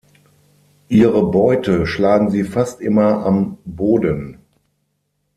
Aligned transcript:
Ihre 0.89 1.23
Beute 1.29 1.85
schlagen 1.85 2.31
sie 2.31 2.43
fast 2.43 2.81
immer 2.81 3.23
am 3.23 3.59
Boden. 3.65 4.39